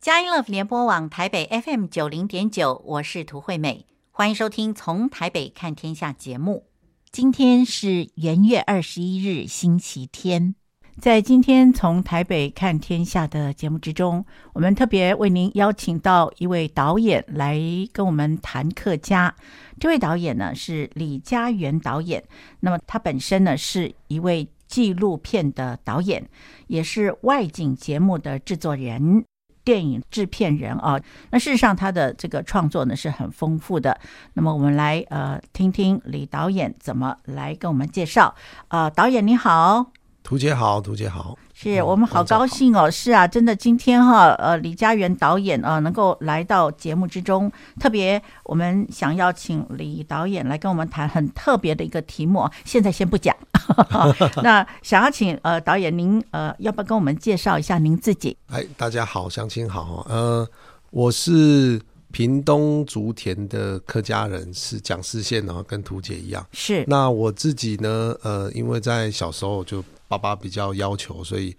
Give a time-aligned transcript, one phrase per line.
[0.00, 6.64] 佳音乐联播网台北 FM 九零点九，我是涂惠美，欢迎收听《从台北看天下》节目。
[7.12, 10.54] 今天是元月二十一日，星期天。
[10.98, 14.24] 在今天《从台北看天下》的节目之中，
[14.54, 17.60] 我们特别为您邀请到一位导演来
[17.92, 19.36] 跟我们谈客家。
[19.78, 22.24] 这位导演呢是李佳源导演，
[22.60, 26.26] 那么他本身呢是一位纪录片的导演，
[26.68, 29.26] 也是外景节目的制作人。
[29.70, 31.00] 电影制片人啊，
[31.30, 33.96] 那事实上他的这个创作呢是很丰富的。
[34.34, 38.34] 那么我们来呃听听李导演怎么来跟我们介绍。
[38.66, 39.92] 呃，导演你好。
[40.30, 42.88] 涂姐好，涂姐好，是我们好高兴哦！
[42.88, 53.34] 是啊，真的，今天哈，呃，李佳源导演啊，能够来到节目之中，特别我们想要请李导演来跟我们谈很特别的一个题目，现在先不讲。
[54.44, 58.36] 那想要请呃导演您呃，要不要跟我们介绍一下您自己？
[58.52, 60.48] 哎，大家好，乡亲好，呃，
[60.90, 61.80] 我是
[62.12, 66.46] 屏东竹田的客家人，是蒋氏县哦，跟图姐一样。
[66.52, 66.84] 是。
[66.86, 69.82] 那我自己呢，呃，因为在小时候就。
[70.10, 71.56] 爸爸比较要求，所以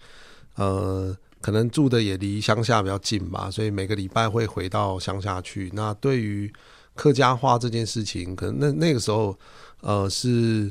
[0.56, 5.72] 呃，可能住的也离乡下比较近吧，所以每个礼拜会回到乡下去。
[5.74, 6.52] 那对于
[6.94, 9.40] 客家话这件事情，可能那那个时候
[9.80, 10.70] 呃是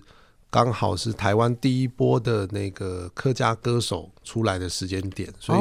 [0.51, 5.59] 刚好是台湾第一波的那个客家歌手出来的时间点，所以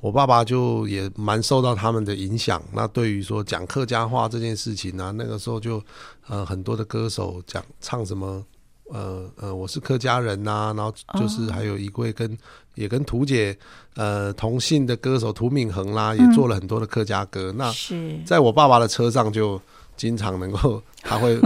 [0.00, 2.62] 我爸爸就也蛮受到他们的影响。
[2.74, 5.82] 那对于说讲客家话这件事情呢，那个时候就
[6.26, 8.44] 呃很多的歌手讲唱什么。
[8.90, 12.38] 呃呃，我是客家人呐、啊，然后就是还有一位跟、oh.
[12.74, 13.56] 也跟涂姐
[13.94, 17.52] 呃同姓的歌手涂敏恒啦，也做了很多的客家歌。
[17.52, 19.60] 嗯、那在我爸爸的车上就
[19.96, 21.38] 经常能够 他会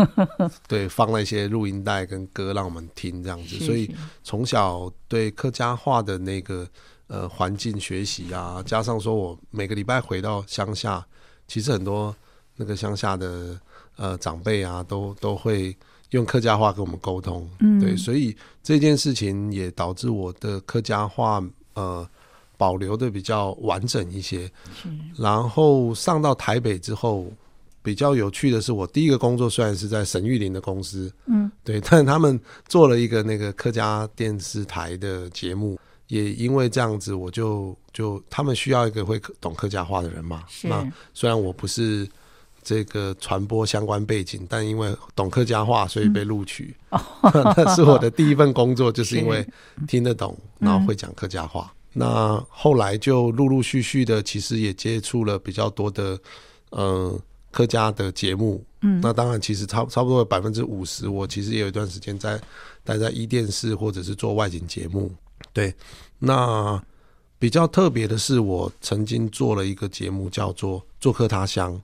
[0.69, 6.69] 对放那些录音带跟歌让我们听这样子，所以从小对客家话的那个
[7.06, 11.05] 呃环境学习啊，加上说我每个礼拜回到乡下，
[11.49, 12.15] 其实很多
[12.56, 13.59] 那个乡下的
[13.97, 15.77] 呃长辈啊都都会。
[16.13, 21.43] 用客家话跟我们沟通，嗯，对，所以这件事情也导致我的客家话
[21.75, 22.06] 呃
[22.56, 24.51] 保留的比较完整一些。
[25.17, 27.27] 然后上到台北之后，
[27.83, 35.78] 比较有趣的是，我第一个工作虽然是在沈玉林的公司，嗯，对，但他们做了一个那个客家电视台的节目，
[36.09, 40.45] 也因为这样子，我就就他们需要一个会懂客家话的人嘛。
[40.62, 42.06] 那虽然我不是。
[42.62, 46.75] 这个传播相关背景，但因为懂客家话，所以被录取。
[46.91, 47.00] 嗯、
[47.56, 49.47] 那是我的第一份工作，就是因为
[49.89, 51.72] 听得懂，然后会讲客家话。
[51.95, 56.19] 嗯、那后来就陆陆续续的，其实也接触了比较多的
[56.71, 57.21] 呃
[57.51, 58.65] 客家的节目。
[58.81, 62.41] 嗯，那当然，其实差差不多百分之五十，我其实也有一段时间在
[62.83, 65.11] 待在一电视或者是做外景节目。
[65.53, 65.72] 对，
[66.19, 66.83] 那
[67.39, 71.75] 比较特别的是，我曾经做了一个节目，叫做《做客他乡》。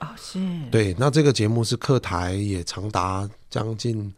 [0.00, 0.38] 哦，是
[0.70, 0.94] 对。
[0.98, 4.12] 那这个节目是客台也长达将近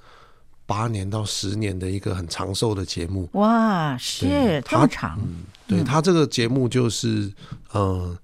[0.66, 3.28] 八年到十年的一个很长寿的节目。
[3.32, 5.18] 哇，是这么长。
[5.22, 7.32] 嗯，对，他这个节目就是
[7.72, 8.16] 呃，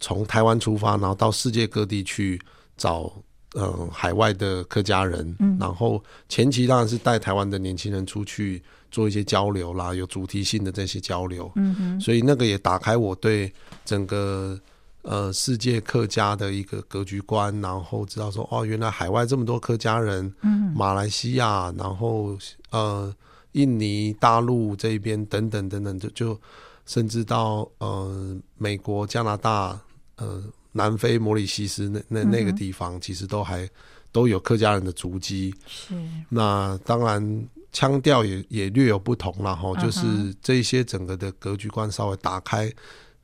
[0.00, 2.40] 从台湾出发，然后到世界各地去
[2.76, 3.12] 找
[3.54, 5.34] 呃海外的客家人。
[5.38, 11.50] 嗯，然后前期当然是带台湾的年轻人出去做一些交流啦，有主题性的这些交流。
[11.56, 13.52] 嗯哼，所以那个也打开我对
[13.84, 14.58] 整个。
[15.02, 22.38] 呃，世界客家的一个格局观，然后知道说，哦，原来海外这么多客家人，嗯，马来西亚，然后
[22.70, 23.12] 呃，
[23.50, 26.40] 印尼、大陆这边等等等等，就就
[26.86, 29.76] 甚至到呃美国、加拿大、
[30.18, 33.68] 呃南非、摩里西斯那那那个地方，其实都还
[34.12, 35.52] 都有客家人的足迹。
[35.66, 35.96] 是，
[36.28, 42.72] 那当然腔调也也略有不同，然后就是这些整个的格局观稍微打开，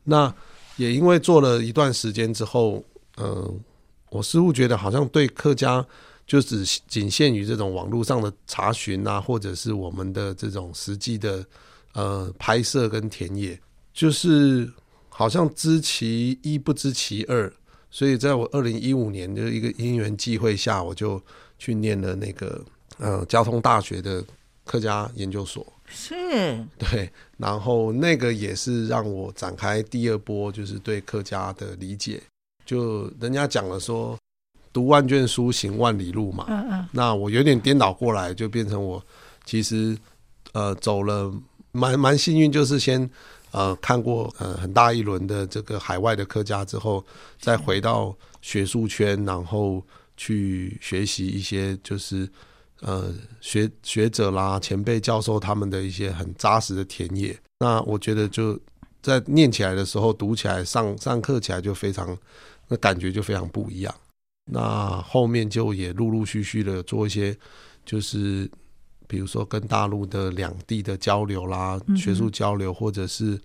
[0.02, 0.34] 那。
[0.78, 2.82] 也因为做了一段时间之后，
[3.18, 3.54] 嗯、呃，
[4.08, 5.84] 我似乎觉得好像对客家
[6.26, 11.44] 就只仅限于这种网络上的查询啊，或者是我们的这种实际的
[11.92, 13.58] 呃拍摄跟田野，
[13.92, 14.70] 就是
[15.08, 17.52] 好像知其一不知其二。
[17.90, 21.20] 所以在我二零一五年的一个因缘际会下，我就
[21.58, 22.62] 去念了那个
[22.98, 24.22] 呃交通大学的
[24.64, 25.66] 客家研究所。
[25.86, 26.14] 是，
[26.78, 32.20] 对，然后那个也是让我展开第二波，就是对客家的理解。
[32.66, 34.18] 就人家讲了说，
[34.72, 36.44] 读万卷书，行万里路嘛。
[36.48, 36.88] 嗯嗯。
[36.92, 39.00] 那我有点颠倒过来，就变成我
[39.44, 39.96] 其实
[40.52, 41.32] 呃走了
[41.72, 43.08] 蛮蛮幸运，就是先
[43.52, 47.04] 呃看过呃很大一轮的这个海外的客家之后，
[47.38, 49.82] 再回到学术圈，然后
[50.16, 52.28] 去学习一些就是。
[52.80, 58.56] 呃，学学者啦、前辈教授他们的一些很扎实的田野，那我觉得就
[59.02, 62.16] 在念起来的时候，读起来上上课起来就非常，
[62.68, 63.92] 那感觉就非常不一样。
[64.44, 67.36] 那后面就也陆陆续续的做一些，
[67.84, 68.48] 就是
[69.08, 73.36] 比如说跟大陆的两地的交流啦，学术交流，或者是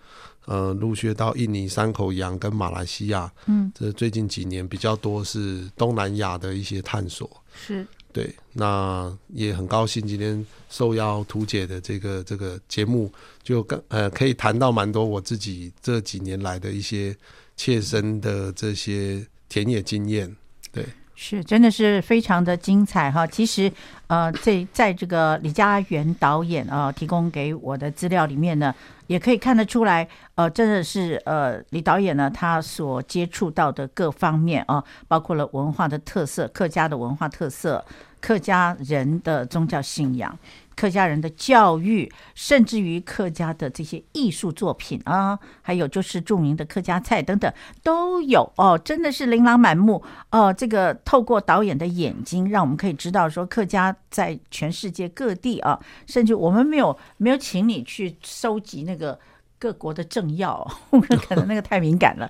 [0.45, 7.87] 呃陆续到印尼、山口洋跟马来西亚，嗯，这最近几年比较多是东南亚的一些探索，是。
[8.13, 13.11] 对，那也很高兴今天受邀图姐的这个这个节目，
[13.41, 17.15] 就跟呃可以谈到蛮多我自己这几年来的一些
[17.57, 20.33] 切身的这些田野经验。
[20.71, 23.25] 对，是真的是非常的精彩哈。
[23.25, 23.71] 其实
[24.07, 28.73] 呃，在在这个李嘉源导演啊、提供给我的资料里面呢，
[29.07, 37.83] 也可以看得出来，呃，真的是呃李导演呢他所接触到的各方面啊，包括了文化的特色，客家的文化特色。
[38.21, 40.33] 客家人的宗教信仰，
[40.75, 47.51] 客家人的教育，甚至于客家的这些艺术作品啊，还有就是著名的客家菜等等
[47.83, 50.53] 都有哦，真的是琳琅满目哦。
[50.53, 59.19] 这个透过导演的眼睛，让我们可以知道说，客家在全世界各地啊，甚至我们没有没有请你去收集那个。
[59.63, 60.69] 各国的政要，
[61.25, 62.29] 可能那个太敏感了。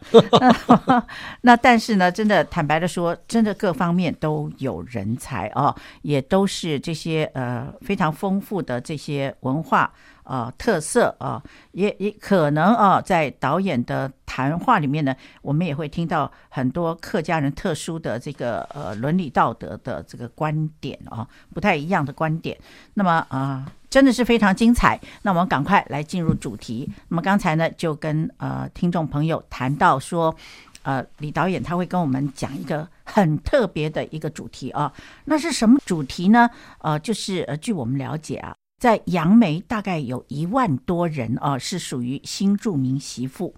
[1.41, 9.91] 那但是呢，真的坦白的说，真的各方面都有人才啊，也都是这些呃非常丰富的这些文化。
[10.23, 11.41] 啊、特色啊、
[11.71, 22.57] 也也可能啊、在导演的谈话里面呢，我们也会听到很多客家人特殊的这个呃伦理道德的这个观点啊、不太一样的观点。
[22.93, 24.99] 那么啊、真的是非常精彩。
[25.21, 26.89] 那我们赶快来进入主题。
[27.09, 30.35] 那么刚才呢，就跟呃听众朋友谈到说，
[30.83, 34.91] 呃，李导演他会跟我们讲一个很特别的一个主题啊，
[35.25, 36.49] 那是什么主题呢？
[36.79, 38.55] 呃，就是呃，据我们了解啊。
[38.83, 43.55] 在杨梅大概有一万多人啊，是属于新住民媳妇。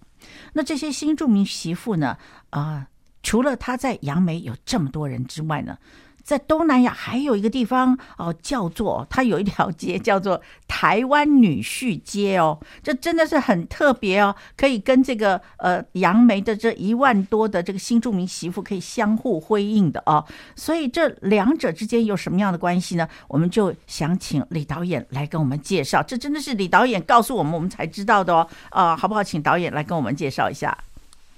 [0.53, 2.15] 那这些新住民媳妇呢，
[2.51, 2.87] 啊，
[3.23, 5.79] 除了她在杨梅有这么多人之外呢，
[6.25, 20.25] 在东南亚还有一个地方哦，叫做它有一条街叫做台湾女婿街哦，这真的是很特别哦，可以跟这个呃杨梅的这一万多的这个新住民媳妇可以相互辉映的哦，
[20.55, 23.07] 所以这两者之间有什么样的关系呢？
[23.27, 29.23] 我们就想请李导演来跟我们介绍，这真的是李导演告诉我们，我们才知道的哦，啊、好不好？
[29.23, 30.75] 请导演来跟我们介绍一下。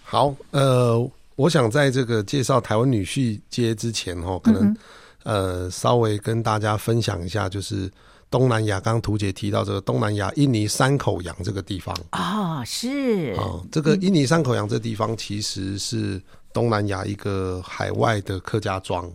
[0.06, 1.12] 好，呃。
[1.38, 4.76] 我想在这个介绍台湾女婿街之前，哈，可能
[5.24, 7.90] 呃稍微跟大家分享一下，就是
[8.32, 16.20] 东南亚，刚刚图姐提到这个东南亚印尼三口洋这个地方啊，是啊，这个印尼三口洋这地方其实是
[16.52, 19.08] 东南亚一个海外的客家庄。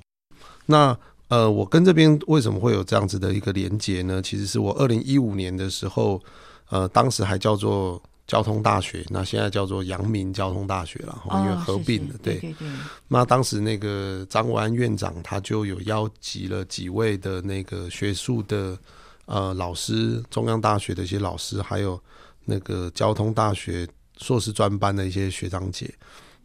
[0.64, 0.96] 那
[1.26, 4.22] 呃，我跟这边为什么会有这样子的一个连结呢？
[4.22, 6.22] 其实是我二零一五年的时候，
[6.70, 8.00] 呃，当时还叫做。
[8.32, 12.14] 交通大学，那现在叫做阳明交通大学了，因为合并了。
[12.22, 12.68] 对，对，对，
[13.06, 18.78] 那当时那个张文安院长他就有邀集了几位的那个学术的
[19.26, 22.02] 呃老师，中央大学的一些老师，还有
[22.46, 23.86] 那个交通大学
[24.16, 25.92] 硕士专班的一些学长姐。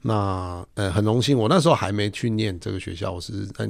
[0.01, 3.65] 那呃很荣幸，我那时候还没去念这个学校，我是在。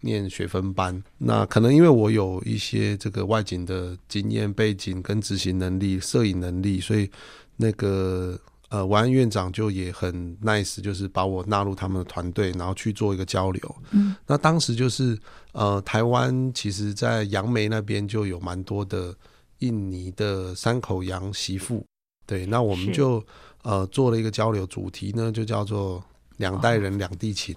[0.00, 7.10] 念学分班，那可能因为我有一些这个外景的经验背景跟执行能力、摄影能力，所以
[7.56, 13.76] 那个呃，王安院长就也很 nice，就是把我纳入他们的团队，然后去做一个交流。
[13.90, 15.18] 嗯，那当时就是
[15.52, 19.14] 呃，台湾其实在杨梅那边就有蛮多的
[19.60, 21.84] 印尼的山口洋媳妇，
[22.26, 23.24] 对，那我们就
[23.62, 26.04] 呃做了一个交流，主题呢就叫做
[26.36, 27.56] 两代人两地情。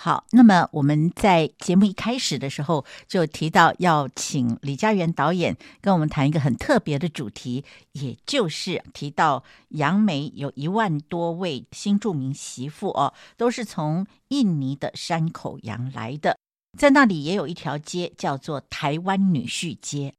[0.00, 7.64] 好，那么我们在节目一开始的时候就提到要请李嘉源导演跟我们谈一个很特别的主题，
[7.94, 16.38] 也就是提到杨梅有一万多位新住民媳妇哦，都是从印尼的山口洋来的，
[16.78, 20.14] 在那里也有一条街叫做台湾女婿街。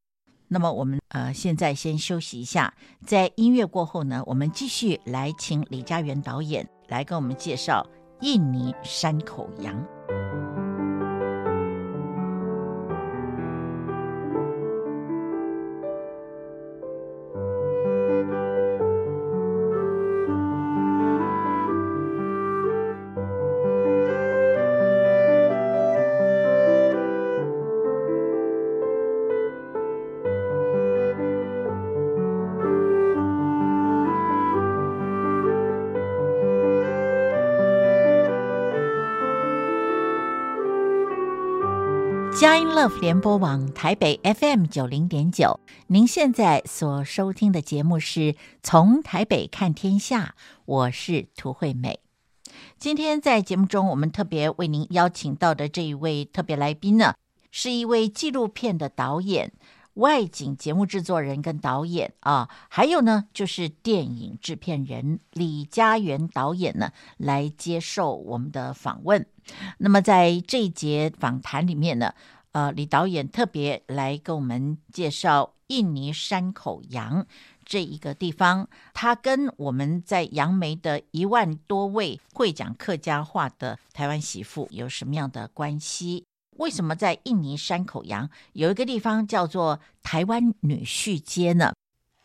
[0.49, 2.73] 那么我们呃现在先休息一下，
[3.05, 7.87] 在音乐过后呢，我们继续来请李嘉源导演来跟我们介绍。
[8.21, 9.81] 印尼山口洋。
[42.39, 51.99] 佳音 Love 联播网台北 FM 九零点九，您现在所收听的节目是从台北看天下，我是涂惠美。
[52.77, 57.15] 今天在节目中，我们特别为您邀请到的这一位特别来宾呢，
[57.51, 59.51] 是一位纪录片的导演。
[59.95, 69.25] 外景节目制作人跟导演啊，还有呢，就是电影制片人李佳源导演呢，来接受我们的访问。
[69.79, 72.13] 那么在这一节访谈里面呢，
[72.51, 77.25] 呃，李导演特别来跟我们介绍印尼山口洋
[77.65, 86.25] 这一个地方，它跟我们在杨梅的一万多位会讲客家话的台湾媳妇有什么样的关系？
[86.59, 91.73] 为什么在印尼山口洋有一个地方叫做台湾女婿街呢？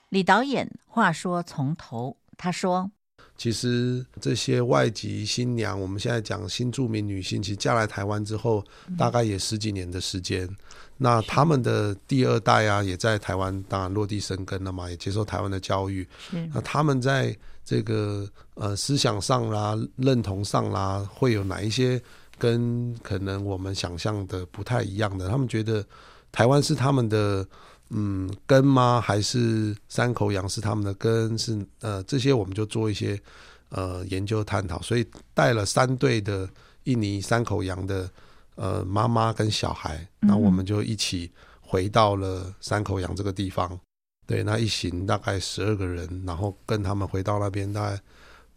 [0.08, 2.90] 李导演话说从头，他说
[3.38, 8.64] ：“其实这些外籍新娘，我们现在讲新著名女性，其实嫁来台湾之后，
[8.98, 10.44] 大概也十几年的时间。
[10.44, 10.56] 嗯、
[10.96, 16.06] 那他们的第二代啊，也在台湾当然落地生根了嘛，也接受台湾的教育。
[16.30, 22.02] 是那他们在这个呃思想上啦、认同上啦，会有哪一些？”
[22.38, 25.84] 跟可能我们想象的不太一样的，他们觉得
[26.32, 27.46] 台湾是他们的
[27.90, 29.00] 嗯根吗？
[29.00, 31.38] 还是山口羊是他们的根？
[31.38, 33.20] 是呃这些我们就做一些
[33.68, 36.48] 呃研究探讨，所以带了三对的
[36.84, 38.10] 印尼山口羊的
[38.56, 43.78] 呃妈妈跟小孩，那我们就一起回到了山口羊这个地方。
[44.26, 48.00] 对，那一行大概十二个人，然后跟他们回到那边大概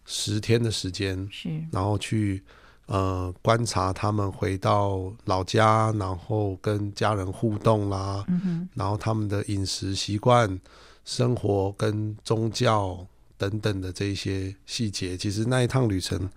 [0.06, 2.44] 十天的时间，是然后去。
[2.88, 10.60] 呃，观察他们回到老家，然后跟家人互动啦，嗯、哼然后他们的饮食习惯、
[11.04, 12.98] 生活跟宗教
[13.38, 16.30] 等等的这一些细节，其实那一趟旅程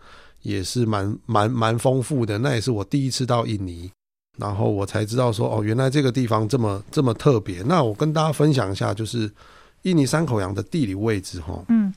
[0.43, 2.37] 也是蛮蛮蛮丰富的。
[2.39, 3.89] 那也是我第一次到印尼，
[4.37, 7.63] 然后我才知道说，哦，原来这个地方这么这么特别。
[7.63, 9.31] 那我跟大家分享一下，就是
[9.83, 11.95] 印尼三口洋的地理位置，哈，嗯。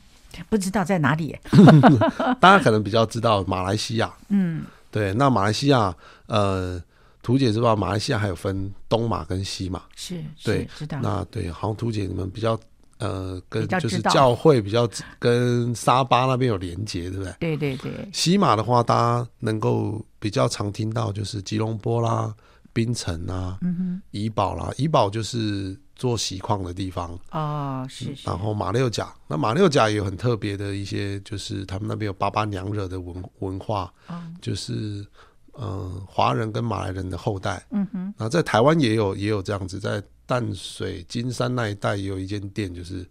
[0.49, 1.35] 不知道在哪里？
[2.39, 4.11] 大家可能比较知道马来西亚。
[4.29, 5.13] 嗯，对。
[5.13, 5.95] 那马来西亚，
[6.27, 6.81] 呃，
[7.21, 9.81] 图姐知道马来西亚还有分东马跟西马。
[9.95, 10.99] 是，对，知道。
[11.01, 12.59] 那对，好像图姐你们比较
[12.99, 17.33] 呃，跟就是教会比较跟沙巴那边有连接，对不对？
[17.39, 18.09] 对对对。
[18.13, 22.33] 西马的话，大家能够比较常听到就是吉隆坡啦、
[22.71, 25.77] 槟城啊、嗯哼、怡保啦，怡保就是。
[25.95, 28.27] 做锡矿的地方哦，是，是。
[28.27, 35.05] 然后马六甲，那马六甲也有很特别的一些，就是他们那边有巴巴娘惹的文文化，嗯、就是
[35.53, 37.63] 嗯，华人跟马来人的后代。
[37.69, 38.13] 嗯哼。
[38.17, 43.07] 那在台湾也有也有这样子，在淡水金山那一带也有一间店，就是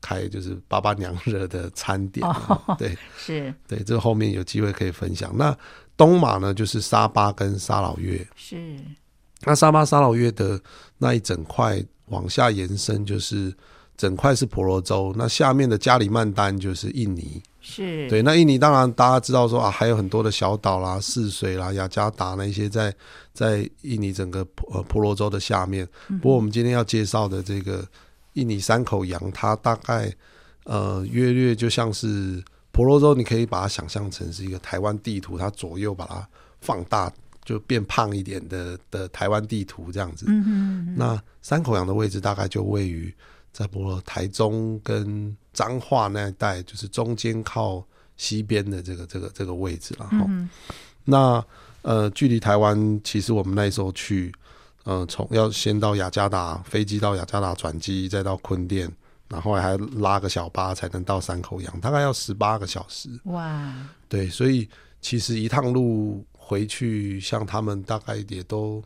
[0.00, 2.26] 开就是巴巴娘惹的餐点。
[2.26, 5.36] 哦、 对，是对，这后面有机会可以分享。
[5.36, 5.56] 那
[5.98, 8.26] 东马呢，就是沙巴跟沙老越。
[8.34, 8.80] 是。
[9.44, 10.58] 那沙巴沙老越的
[10.96, 11.84] 那一整块。
[12.06, 13.52] 往下延伸就是
[13.96, 18.22] 整块是婆罗洲，那下面的加里曼丹就是印尼，是对。
[18.22, 22.94] 那印尼当然大家知道说啊，还有很多的小岛啦、泗水啦、雅加达那些在
[23.32, 25.86] 在印尼整个呃婆罗洲的下面。
[26.20, 27.86] 不过我们今天要介绍的这个
[28.32, 30.12] 印尼三口洋，它大概
[30.64, 32.42] 呃约略就像是
[32.72, 36.26] 婆罗洲，你可以把它想象成是一个台湾地图，它左右把它
[36.60, 37.12] 放大。
[37.44, 43.12] 就变胖一点的的台湾地图这样子，嗯哼嗯哼，那山口洋的位置大概就位于
[43.52, 47.84] 在不多台中跟彰化那一带，就是中间靠
[48.16, 50.24] 西边的这个这个这个位置了哈。
[50.28, 50.48] 嗯、
[51.04, 51.44] 那
[51.82, 54.32] 呃，距离台湾其实我们那时候去，
[54.84, 58.88] 呃，从要先到雅加达，飞机到雅加达转机，再到昆甸，
[59.28, 63.10] 然后还拉个小巴才能到山口洋，大概要十八个小时。
[63.24, 63.74] 哇，
[64.08, 64.68] 对，所以
[65.00, 66.24] 其实一趟路。
[66.44, 68.82] 回去像他们大概也都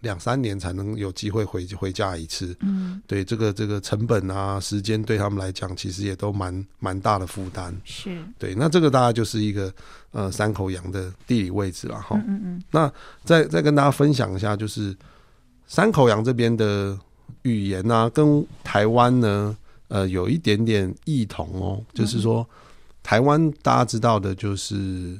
[0.00, 8.54] 两三年才能有机会回回家一次，嗯，对这个这个成本啊时间对他们来讲其实也都蛮蛮大的负担，是对。
[8.54, 9.72] 那这个大概就是一个
[10.10, 12.62] 呃三口洋的地理位置了哈，嗯嗯。
[12.70, 12.92] 那
[13.24, 14.94] 再再跟大家分享一下，就是
[15.66, 16.98] 三口洋这边的
[17.42, 19.56] 语言呢、啊，跟台湾呢
[19.88, 22.46] 呃有一点点异同哦，就是说
[23.02, 25.18] 台湾大家知道的就是。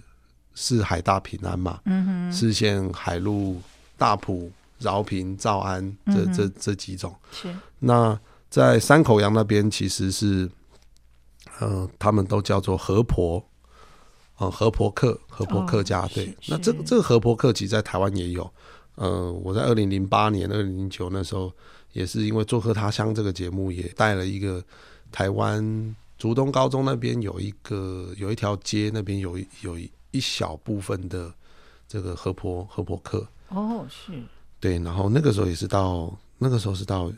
[0.60, 3.62] 四海大平安嘛，嗯哼，四县海陆
[3.96, 4.50] 大埔
[4.80, 7.14] 饶平诏安这、嗯、这这几种。
[7.30, 7.54] 是。
[7.78, 8.18] 那
[8.50, 10.50] 在山口洋那边其实是，
[11.60, 13.40] 呃，他们都叫做河婆，
[14.38, 16.36] 呃，河婆客，河婆客家、哦、对。
[16.48, 18.50] 那这个这个河婆客其实在台湾也有，
[18.96, 21.52] 呃，我在二零零八年、二零零九那时候
[21.92, 24.60] 也是因为做客他乡这个节目，也带了一个
[25.12, 29.78] 台湾竹东高中那边有一个有一条街那边有有
[30.10, 30.20] 一。
[30.20, 31.32] 小部分的
[31.88, 34.12] 这个河婆河婆客哦，是
[34.60, 37.10] 对，然后那个时候也是到那个时候是到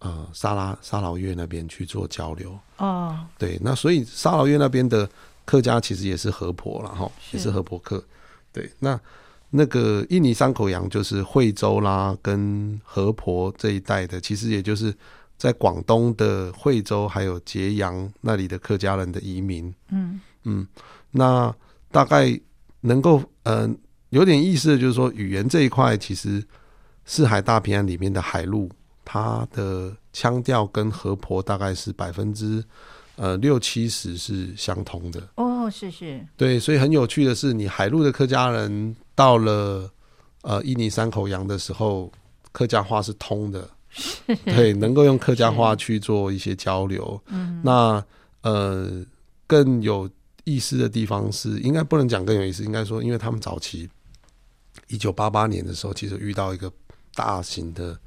[0.00, 3.16] 呃沙拉沙劳越那边去做交流哦。
[3.38, 5.08] 对，那所以沙劳越那边的
[5.44, 8.02] 客家其实也是河婆了哈，也是河婆客。
[8.52, 9.00] 对，那
[9.50, 14.92] 那个印尼三口洋就是惠州啦跟河婆这一带的，其实也就是
[15.38, 19.72] 在广东的惠州还有揭阳那里的客家人的移民。
[19.90, 20.66] 嗯嗯，
[21.12, 21.54] 那
[21.92, 22.40] 大概
[22.80, 23.70] 能够嗯。
[23.70, 23.76] 呃
[24.12, 26.44] 有点意思的就是说，语言这一块，其实
[27.06, 28.68] 四海大平安里面的海陆，
[29.06, 32.62] 它的腔调跟河婆大概是百分之
[33.16, 35.30] 呃六七十是相同的。
[35.36, 36.20] 哦，是是。
[36.36, 39.90] 对，所以很有趣的是，你海陆的客家人到了
[40.42, 42.12] 呃印尼山口洋的时候，
[42.52, 43.66] 客家话是通的，
[44.44, 47.18] 对，能够用客家话去做一些交流。
[47.28, 48.04] 嗯，那
[48.42, 49.02] 呃
[49.46, 50.06] 更有
[50.44, 53.88] 意思的地方是，应该不能讲更有意思，应该说，因为他们早期。
[54.88, 56.70] 一九八八年的时候，其实遇到一个
[57.14, 57.98] 大型的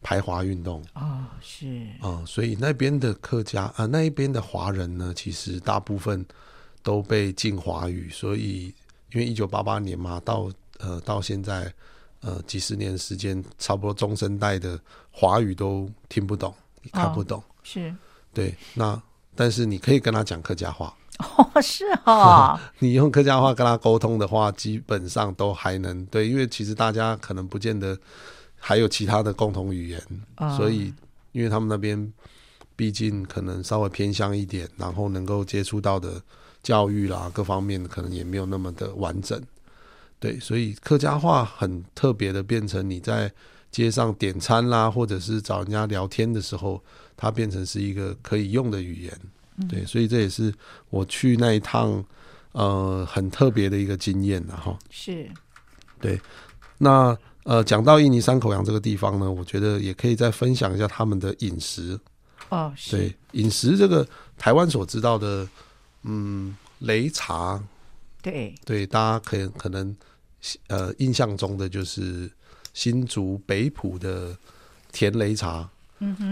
[0.00, 1.66] 排华运动哦，是
[2.00, 6.24] 啊、嗯，所以那边的客家啊，那一边的华人呢，其实大部分
[6.82, 8.66] 都被禁华语，所以
[9.12, 10.48] 因为一九八八年嘛，到
[10.78, 11.72] 呃到现在
[12.20, 14.78] 呃几十年时间，差不多中生代的
[15.10, 16.54] 华语都听不懂，
[16.92, 17.94] 看不懂，哦、是
[18.32, 19.00] 对，那
[19.34, 20.96] 但是你可以跟他讲客家话。
[21.18, 27.96] 哦，是哦， 你用客家话跟他沟通的话，基本上都还能对，因为其实大家可能不见得
[28.58, 30.02] 还有其他的共同语言，
[30.38, 30.92] 哦、所以
[31.32, 32.12] 因为他们那边
[32.74, 36.20] 毕竟可能稍微偏乡一点，然后能够接触到的
[36.62, 39.40] 教育啦，各方面可能也没有那么的完整，
[40.18, 43.30] 对，所以客家话很特别的变成你在
[43.70, 46.82] 街上点餐啦，或者是找人家聊天的时候，
[47.16, 49.20] 它变成是一个可以用的语言。
[49.68, 50.52] 对，所以这也是
[50.90, 52.04] 我去那一趟，
[52.52, 54.76] 呃，很特别的一个经验的哈。
[54.90, 55.30] 是，
[56.00, 56.20] 对，
[56.78, 61.98] 那呃，讲到印尼山口洋这个地方呢，我觉得也可以再分享一下他们的饮食。
[62.48, 62.90] 哦，是。
[62.96, 64.06] 对，饮食这个
[64.36, 65.48] 台湾所知道的，
[66.02, 67.62] 嗯，擂茶。
[68.20, 68.54] 对。
[68.64, 69.94] 对，大家可可能
[70.66, 72.30] 呃印象中的就是
[72.72, 74.36] 新竹北埔的
[74.90, 75.70] 甜擂茶。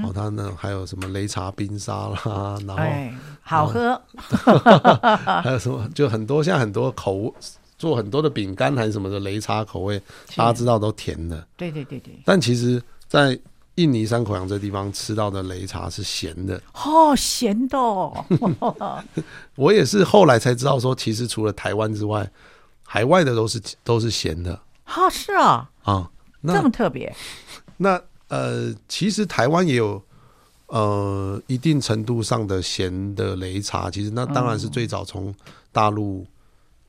[0.05, 4.01] 哦，他呢还有什么擂茶冰沙啦，然后、哎、好喝，
[5.43, 7.33] 还有什么就很多，像很多口味
[7.79, 10.01] 做很多的饼干还是什么的擂茶口味，
[10.37, 11.47] 大家知道都甜的。
[11.57, 12.17] 对对对对。
[12.25, 13.39] 但其实，在
[13.75, 16.61] 印尼山口洋这地方吃到的擂茶是咸的。
[16.75, 18.25] 哦，咸的、哦。
[19.57, 22.31] 我也是后来才知道说，其实除了台湾之外，
[22.85, 24.53] 海外的都是都是咸的。
[24.87, 25.69] 哦，是啊。
[25.83, 27.13] 啊，那这么特别。
[27.77, 28.01] 那。
[28.33, 30.03] 呃，其实台湾也有
[30.69, 35.35] 呃一定程度上的咸的擂茶，其实那当然是最早从
[35.71, 36.27] 大陆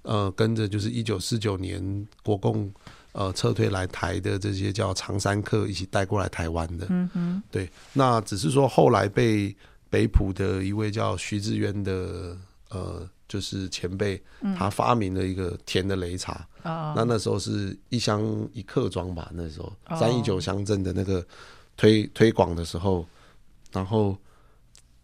[0.03, 2.71] 呃跟着就是一九四九年国共
[3.11, 6.87] 呃撤退来台的这些叫长山客一起带过来台湾的。
[6.89, 9.53] 嗯哼，对，那只是说后来被
[9.89, 12.37] 北埔的一位叫徐志渊的
[12.69, 14.21] 呃就是前辈，
[14.57, 16.47] 他发明了一个甜的擂茶。
[16.63, 16.95] Oh.
[16.95, 18.21] 那那时候是一箱
[18.53, 21.25] 一克装吧，那时候三一九乡镇的那个
[21.75, 23.05] 推推广的时候，
[23.71, 24.17] 然后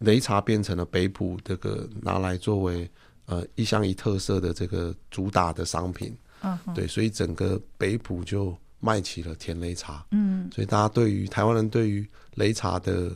[0.00, 2.88] 擂茶变成了北埔这个拿来作为
[3.26, 6.16] 呃一乡一特色的这个主打的商品。
[6.42, 6.56] Uh.
[6.74, 10.06] 对，所以整个北埔就卖起了甜擂茶。
[10.12, 13.10] 嗯，所以大家对于台湾人对于擂茶的。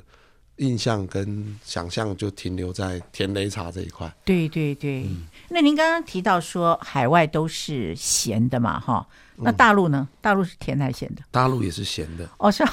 [0.57, 4.13] 印象跟想象就停留在甜雷茶这一块。
[4.25, 10.09] 对对对，嗯、那您刚刚提到说海外都是咸的嘛，哈，那大陆呢？
[10.21, 11.23] 大陆是甜还是咸的？
[11.31, 12.29] 大陆也是咸的。
[12.39, 12.65] 哦，是，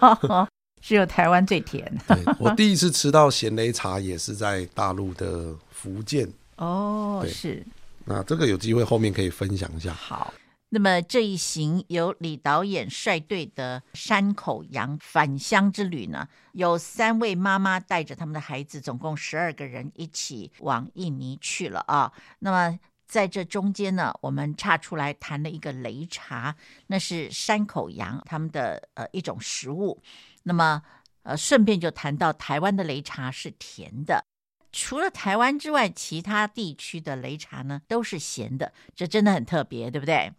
[0.82, 1.90] 只有台湾最甜。
[2.06, 6.30] 对，我第一次吃到咸雷茶也是在大陆的福建。
[6.56, 7.64] 哦，是。
[8.04, 9.94] 那这个有机会后面可以分享一下。
[9.94, 10.34] 好。
[10.74, 22.10] 那么这一行由李导演率队的山口洋返乡之旅呢，有三位妈妈带着他们的孩子，总共十二个人一起往印尼去了啊。
[22.38, 26.56] 那么在这中间呢，我们岔出来谈了一个擂茶，
[26.86, 30.02] 那是山口洋他们的呃一种食物。
[30.44, 30.82] 那么
[31.22, 34.24] 呃顺便就谈到台湾的擂茶是甜的。
[34.72, 40.32] 除了台湾之外，其他地区的擂茶呢都是咸的，这真的很特别，对不对？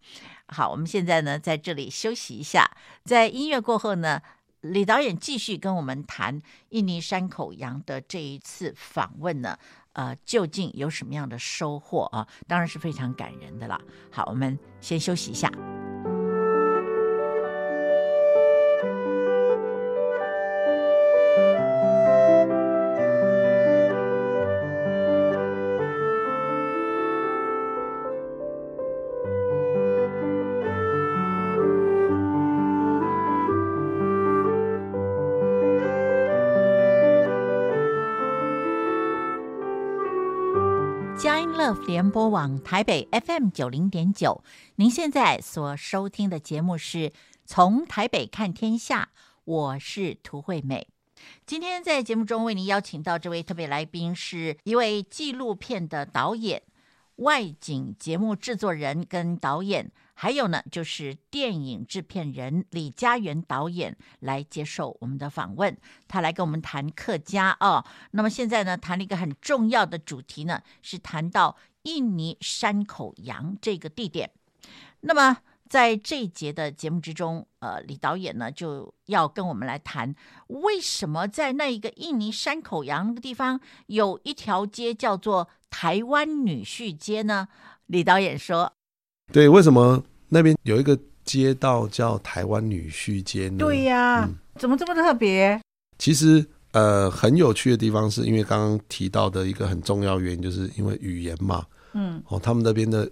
[0.48, 2.70] 好，我们现在呢在这里休息一下，
[3.06, 4.22] 在音乐过后呢，
[4.62, 9.58] 李导演继续跟我们谈印尼山口洋的这一次访问呢，
[9.94, 12.28] 呃，究竟有什么样的收获啊？
[12.48, 13.80] 当然是非常感人的了。
[14.12, 15.52] 好，我们先休息一下。
[41.94, 44.44] 联播网台北 FM 九零点九，
[44.78, 47.14] 您现在所收听的节目是
[47.46, 49.10] 从台北看天下，
[49.44, 50.88] 我是涂惠美。
[51.46, 56.64] 今天在节目中为您邀请到这位特别来宾，是一位纪录片的导演、
[57.18, 59.92] 外景节目制作人跟导演。
[60.16, 65.78] 还有呢，就是电影制片人李家源导演来接受我们的访问，
[66.08, 67.86] 他来跟我们谈客家哦。
[68.12, 74.32] 那么现在呢，谈了一个很重要的主题呢，是谈到印尼山口洋这个地点。
[75.02, 75.38] 那么
[75.70, 80.14] 在这一节的节目之中，呃，李导演呢就要跟我们来谈，
[80.48, 87.48] 为什么在那一个印尼山口洋那个地方有一条街叫做台湾女婿街呢？
[87.88, 88.74] 李导演说。
[89.32, 93.58] 对，为什么那边有一个街道叫台湾女婿街呢？
[93.58, 95.60] 对呀、啊，嗯、怎么这么特别？
[95.98, 101.66] 其实，呃，很有趣的地方是因为刚刚提到的一个很重要原因，就是因为语言嘛。
[101.94, 103.10] 嗯，哦，他们那边的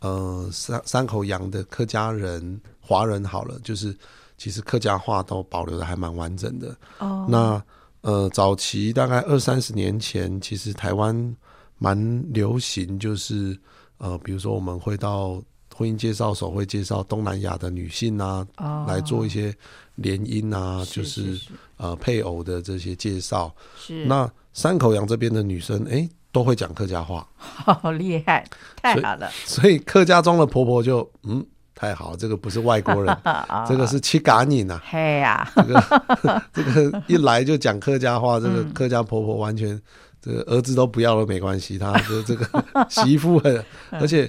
[0.00, 3.96] 呃三三口洋的客家人、华人好了，就是
[4.36, 6.76] 其实客家话都保留的还蛮完整的。
[6.98, 7.62] 哦，那
[8.02, 11.36] 呃，早期大概二三十年前，其实台湾
[11.78, 11.96] 蛮
[12.32, 13.58] 流行，就是。
[13.98, 15.42] 呃，比如说我们会到
[15.76, 19.54] 婚姻介绍所会介绍东南亚的女性啊，哦、来做一些
[19.96, 21.38] 联姻啊，是就是，
[21.76, 23.54] 呃配偶的这些介绍。
[23.78, 28.42] 是那山口洋这边的女生，哎，都会讲客家话， 好厉害，
[28.80, 29.30] 太好了。
[29.44, 34.80] 所以客家庄的婆婆就嗯，太好了，这个不是外国人，哦、 这个是七嘎尼呐。
[34.82, 39.78] 嘿呀，这个 这个一来就讲客家话，这个客家婆婆完全。
[40.18, 42.44] 这个儿子都不要了没关系，她的这个
[42.88, 44.28] 媳妇很，而且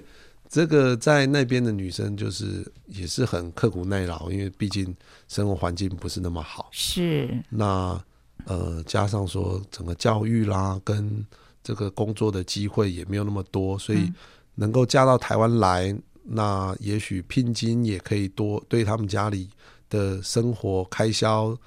[0.49, 4.95] 这个在那边的女生就是也是很刻苦耐劳，因为毕竟
[5.27, 6.69] 生活环境不是那么好。
[6.71, 7.29] 是。
[7.49, 8.01] 那
[8.45, 11.25] 呃，加上说整个教育啦，跟
[11.63, 14.11] 这个工作的机会也没有那么多，所以
[14.55, 19.49] 能够嫁到台湾来，那也许聘金也可以多，对他们家里
[19.89, 21.57] 的生活开销。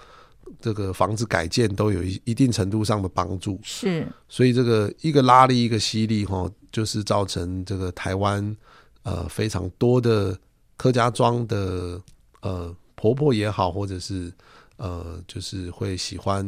[0.60, 8.56] 这个房子改建都有一一定程度上的帮助，是，所以这个一个拉力一个吸力哈，就是造成这个台湾
[9.02, 10.38] 呃非常多的
[10.76, 12.00] 客家庄的
[12.40, 14.32] 呃婆婆也好，或者是
[14.76, 16.44] 呃就是会喜欢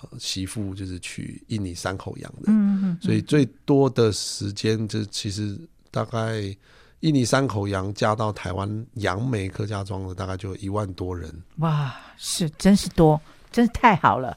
[0.00, 5.58] 呃媳妇就是娶印尼山口洋的，嗯嗯，所以最多的时间就其实
[5.90, 6.54] 大概。
[7.02, 14.36] 印尼山口洋嫁到台湾杨梅客家庄的大概就一万多人，哇，是真是多，真是太好了。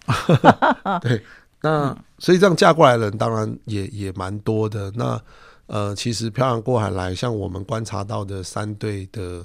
[1.00, 1.24] 对，
[1.66, 4.92] 那、嗯、所以这样嫁过来的人当然也也蛮多的。
[4.92, 5.20] 那
[5.66, 9.44] 呃，其实漂洋过海来，像我们观察到的三对的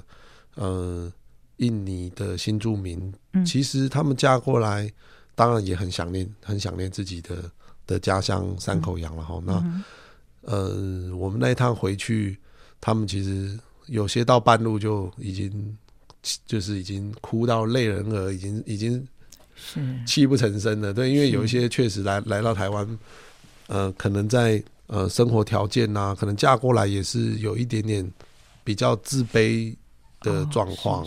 [0.55, 1.11] 呃
[1.57, 4.91] 印尼的新住民，嗯、其实他们嫁过来，
[5.33, 7.49] 当然也很想念，很想念自己的
[7.87, 9.35] 的家乡三口洋了哈。
[9.39, 9.53] 嗯、那、
[10.43, 12.37] 嗯、呃，我们那一趟回去。
[12.83, 15.77] 他们其实有些到半路就已经，
[16.47, 19.07] 就是已经哭到泪人儿，已经已经
[19.63, 20.93] 是泣不成声的。
[20.93, 22.99] 对，因为有一些确实来来到台湾，
[23.67, 28.11] 呃，可能在呃生活条件呐，可能嫁过来也是有一点点
[28.63, 29.73] 比较自卑
[30.21, 31.05] 的状况。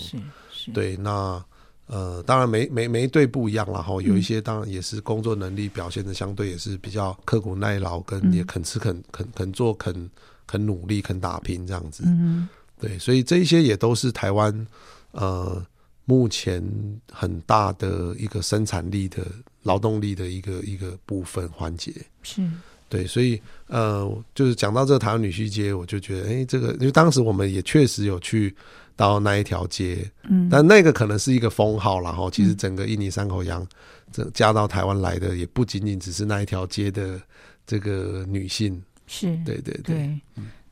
[0.72, 1.44] 对，那
[1.86, 4.00] 呃，当然每每每一对不一样了哈。
[4.00, 10.08] 有一些当然也是工作能力表现的相对也是比较刻苦耐劳，跟也肯吃肯肯肯做肯。
[10.46, 12.46] 肯努力，肯打拼，这样子，嗯、
[12.78, 14.66] 对，所以这一些也都是台湾
[15.12, 15.64] 呃
[16.04, 16.62] 目前
[17.10, 19.24] 很大的一个生产力的
[19.62, 22.42] 劳动力的一个一个部分环节，是，
[22.88, 28.54] 对，所以呃，就是讲到这个台湾女婿街，我就觉得，哎、欸，这个因为当时我们也确实有去
[28.94, 33.66] 到那一条街，嗯，但那个可能是一个封号，然后其实整个印尼三口洋
[34.12, 37.20] 这嫁到台湾来的，也不仅仅只是那一条街的
[37.66, 38.80] 这个女性。
[39.06, 39.36] 是。
[39.44, 40.20] 对对对，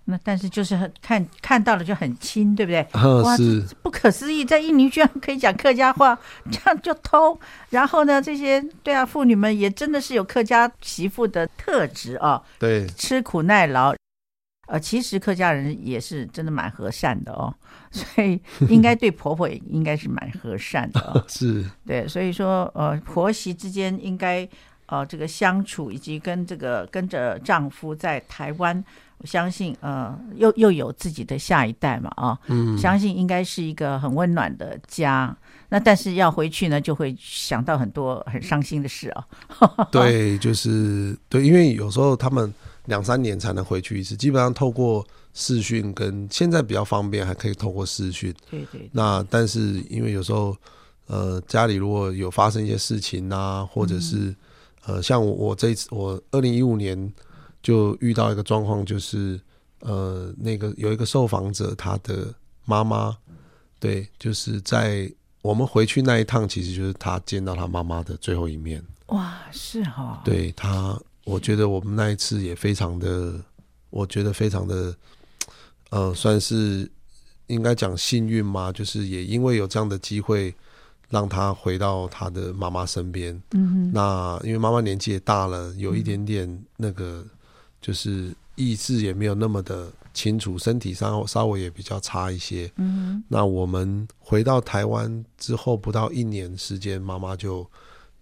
[0.04, 2.86] 那但是就是很看看到了就很亲，对不对？
[2.92, 6.18] 嗯、哇，是不可思议，在印尼居然可以讲客家话，
[6.50, 7.38] 这样就偷。
[7.70, 12.42] 然后呢，这些对啊，妇女们也真的是有客家媳妇的特质啊。
[12.58, 13.94] 对，吃苦耐劳。
[14.68, 17.54] 呃，其实客家人也是真的蛮和善的哦，
[17.92, 21.24] 所以应该对婆婆也应该是蛮和善的、哦。
[21.28, 24.48] 是对，所以说呃，婆媳之间应该。
[24.86, 28.84] 呃，这个相处以及跟这个跟着丈夫在台湾，
[29.22, 35.34] 我相信呃，又又有自己的下一代嘛，啊、哦，嗯，相信应该是一个很温暖的家。
[35.68, 39.24] 那但是要回去呢，就会想到很多很伤心的事啊、
[39.60, 39.86] 哦。
[39.90, 42.52] 对，就是对，因为有时候他们
[42.86, 48.34] 两三年才能回去一次，基本上透过视讯跟现在比较方便，还可以透过视讯。
[48.50, 48.90] 对，对对。
[48.92, 50.54] 那但是因为有时候
[51.06, 54.36] 呃，家里如果有发生一些事情啊，或者是、嗯
[54.86, 57.12] 呃，像我，我这一次，我二零一五年
[57.62, 59.40] 就遇到一个状况，就是
[59.80, 63.16] 呃，那个有一个受访者，他的妈妈，
[63.78, 65.10] 对，就是在
[65.42, 68.82] 我们回去那一趟，其实就是他见到他妈妈的最后一面。
[69.06, 70.20] 哇，是哈、哦。
[70.24, 73.40] 对他，我觉得我们那一次也非常的，
[73.90, 74.94] 我觉得非常的，
[75.90, 76.90] 呃，算是
[77.46, 80.54] 应该讲幸运嘛，就是也因为有这样的机会。
[81.12, 83.34] 让他回到他的妈妈身边。
[83.50, 87.22] 嗯哼，那因为妈妈年纪也大了，有一点点那个，
[87.82, 92.70] 就是意志也没有那么的清楚，身体上稍微也比较差一些。
[92.76, 97.68] 嗯，那我们回到台湾之后不到一年时间，妈妈就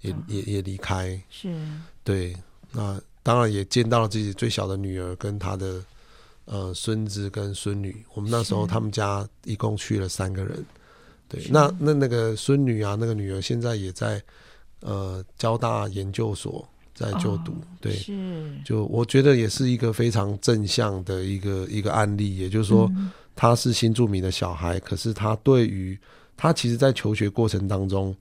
[0.01, 1.21] 也、哦、也也离开。
[1.29, 1.55] 是，
[2.03, 2.35] 对。
[2.73, 5.85] 那当然也见到了自己最小的女儿跟她的
[6.45, 8.05] 呃孙子跟孙女。
[8.15, 10.65] 我们那时候他们家一共去了三个人。
[11.29, 14.23] 对，那那那个孙女啊，那个女儿现在也在
[14.81, 16.67] 呃交大研究所
[17.01, 17.53] 在就读。
[17.53, 22.37] 哦、对，是，就我觉得也是一个非常正向的一个一个案例。
[22.37, 22.91] 也就是说，
[23.35, 25.99] 他是新住民的小孩，嗯、可是他对于
[26.37, 28.15] 他其实，在求学过程当中，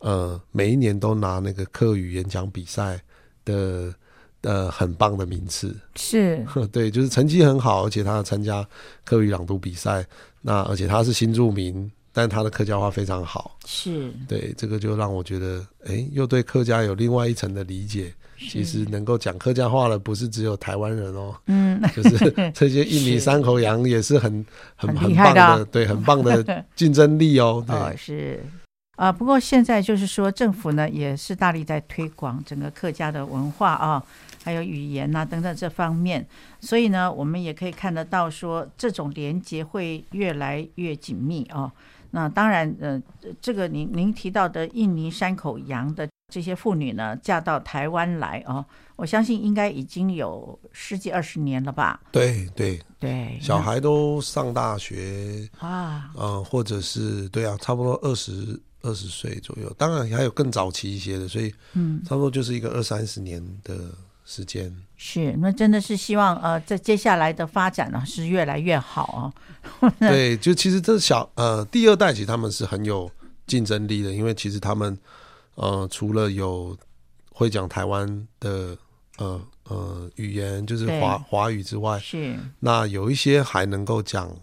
[0.00, 3.00] 呃，每一年都拿那个课语演讲比赛
[3.44, 3.94] 的
[4.42, 5.76] 呃很棒的名次。
[5.94, 8.66] 是， 对，就是成绩很好，而且他参加
[9.04, 10.04] 课语朗读比赛。
[10.42, 11.90] 那而且他是新住民。
[12.16, 14.10] 但他的客家话非常好，是。
[14.26, 18.10] 对这个就让我觉得，哎、欸，又对客家有另外一层的理解。
[18.38, 24.44] 其实能够讲客家话的，不是只有台湾人哦，嗯，就是 这些印尼三口羊也是很
[24.76, 27.62] 很很棒的，对，很棒的竞争力哦。
[27.68, 28.42] 对，哦、是。
[28.96, 34.02] 啊，不过现在就是说，政府呢也是大力在推广整个客家的文化啊，
[34.42, 36.26] 还有语言呐、啊、等等这方面，
[36.60, 41.70] 所以呢，我们也可以看得到说，这种连接会越来越紧密哦。
[42.16, 42.98] 那当然，呃，
[43.42, 48.64] 这个您您提到的印尼山口洋的这些妇女呢，嫁到台湾来哦，
[48.96, 52.00] 我相信应该已经有十几二十年了吧？
[52.10, 59.70] 对对对，小孩都上大学啊，嗯、呃，或者是对啊，差不多二十二十岁左右。
[59.76, 63.92] 当然还有更早期一些的，所以嗯，差不多就是一个二三十年的
[64.24, 64.74] 时间。
[64.96, 69.32] 是，那真的是希望呃，在接下来的发展呢是越来越好
[69.82, 69.90] 啊。
[70.00, 73.10] 对，就其实这小呃第二代其实他们是很有
[73.46, 74.96] 竞争力的，因为其实他们
[75.56, 76.76] 呃除了有
[77.30, 78.76] 会讲台湾的
[79.18, 84.34] 呃呃语言，就是华华语之外，是那有一些还能够讲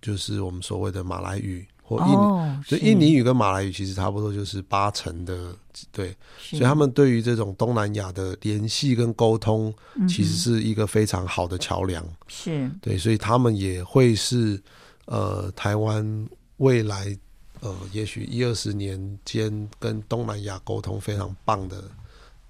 [0.00, 1.66] 就是我们所谓的马来语。
[1.90, 5.52] 或印尼，哦、所以印尼语跟马来语其实差不多，就是八成的
[5.90, 9.74] 对，所以他们对于这种东南亚的联系跟沟通，
[10.08, 12.06] 其实是一个非常好的桥梁。
[12.28, 14.62] 是、嗯、对，所以他们也会是
[15.06, 17.18] 呃台湾未来
[17.58, 21.82] 呃也许一二十年间跟东南亚沟通非常棒的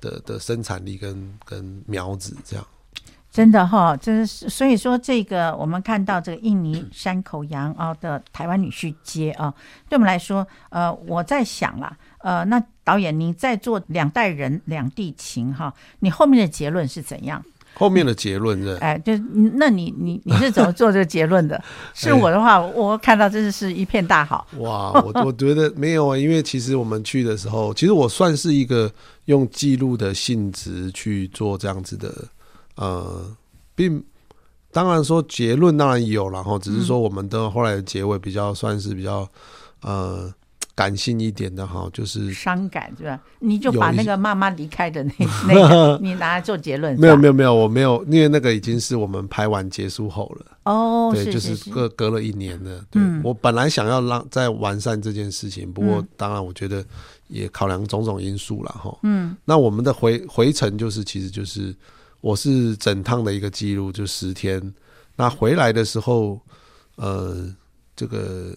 [0.03, 2.66] 的的生产力跟跟苗子这样。
[3.32, 9.54] 真的哈，就是所以说这个我们看到这个印尼山口洋啊的台湾女婿街啊，
[9.88, 17.40] 对我们来说，呃，我在想啦，呃，那导演你在做两代人两地情哈，你后面的结论是怎样？
[17.74, 18.76] 后面的结论是？
[18.80, 19.16] 哎，就
[19.54, 21.62] 那你你你是怎么做这个结论的？
[21.94, 24.44] 是我的话，我看到真的是一片大好。
[24.58, 28.92] 哇，我我觉得没有啊，因为其实我们去的时候，其实我算是一个
[29.26, 32.12] 用记录的性质去做这样子的。
[32.80, 33.36] 呃，
[33.74, 34.02] 并
[34.72, 39.28] 当然说结论当然有，然后只是说我们的后来的结尾比较算是比较
[39.82, 40.32] 呃
[40.74, 43.20] 感性一点的哈，就是伤感是吧？
[43.38, 45.12] 你就把那个妈妈离开的那
[45.46, 46.98] 那个你拿来做结论？
[46.98, 52.82] 没有没有没有，我没有，因为那个已经是我们拍完结束后了哦，对，就是隔隔了一年了。
[52.90, 56.82] 对，我本来想要让再完善这件事情，不过当然我觉得
[57.28, 58.96] 也考量种种因素了哈。
[59.02, 61.74] 嗯，那我们的回回程就是其实就是。
[62.20, 64.74] 我是整趟的一个记录，就十天。
[65.16, 66.40] 那回来的时候，
[66.96, 67.54] 呃，
[67.96, 68.54] 这个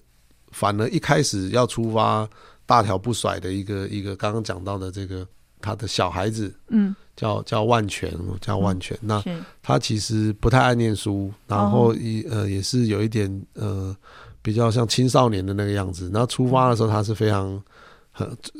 [0.51, 2.27] 反而一开始要出发，
[2.65, 5.27] 大条不甩的一个一个刚刚讲到的这个
[5.61, 8.97] 他的小孩子，嗯，叫叫万全，叫万全。
[8.97, 9.23] 嗯、那
[9.61, 13.95] 他其实不太爱念书，然后一呃也是有一点呃
[14.41, 16.09] 比较像青少年的那个样子。
[16.13, 17.61] 然后出发的时候，他是非常。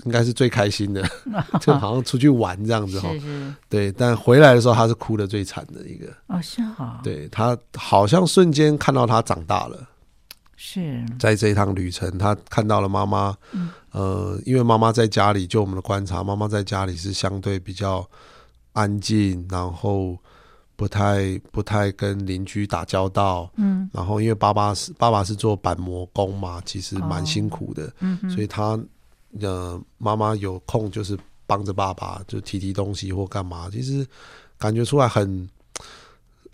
[0.06, 1.04] 应该是最开心的，
[1.62, 3.08] 就好像出去玩这样子哈。
[3.70, 6.08] 对，但回来的时候他是哭的最惨的一个。
[6.28, 7.00] 哦，是哈。
[7.04, 9.88] 对，他好像瞬间看到他长大了。
[10.56, 11.06] 是。
[11.20, 13.36] 在这一趟旅程，他看到了妈妈。
[13.92, 18.04] 呃，因为妈妈在家里，就我们的观察，妈妈在家里是相对比较
[18.72, 20.18] 安静，然后
[20.76, 23.52] 不太不太跟邻居打交道。
[23.58, 23.88] 嗯。
[23.94, 27.94] 然后，因为爸爸是爸爸是做板模工嘛，其实蛮辛苦的。
[28.00, 28.18] 嗯。
[28.32, 28.80] 所以他。
[29.42, 33.70] 呃，妈妈有空就是帮着爸爸，就提提东西或干嘛。
[33.72, 34.06] 其实
[34.58, 35.50] 感觉出来很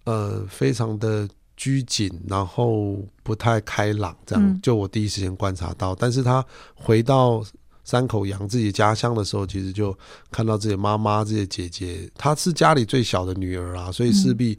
[0.05, 5.93] 呃非常的拘谨，然后不太开朗，这样、嗯、就我第一时间观察到。
[5.93, 7.43] 但是他回到
[7.83, 9.97] 山口洋自己家乡的时候，其实就
[10.31, 14.55] 看到自己妈妈、自己姐姐，她是家里最小的女儿啊，所以势必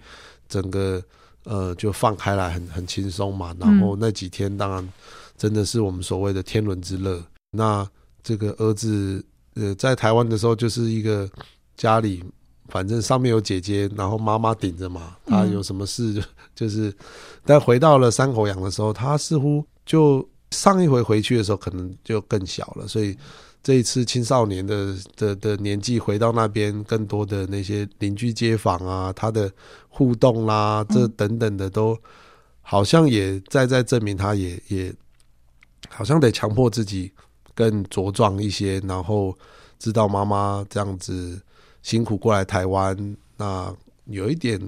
[0.48, 1.02] 整个
[1.44, 3.56] 呃就放开来很很轻松嘛。
[3.58, 4.86] 然后那几天当然
[5.38, 7.24] 真的是我们所谓的天伦之乐。
[7.52, 7.88] 那
[8.22, 11.28] 这个儿子呃在台湾的时候就是一个
[11.76, 12.24] 家里。
[12.68, 15.16] 反正上面有姐姐，然后妈妈顶着嘛。
[15.26, 16.22] 他有什么事就
[16.54, 16.94] 就是，
[17.44, 23.18] 但回到了山口洋的时候，他似乎就上一回回去的时候可能就更小了，所以
[23.60, 29.50] 这一次青少年的的的年纪回到那边，更多的那些邻居街坊啊，他的
[29.88, 31.98] 互动啦、啊，这等等的都
[32.62, 34.94] 好像也在在证明，他也也
[35.88, 37.10] 好像得强迫自己
[37.54, 39.36] 更茁壮一些，然后
[39.78, 41.40] 知道妈妈这样子。
[41.82, 44.60] 辛苦过来台湾，那有一点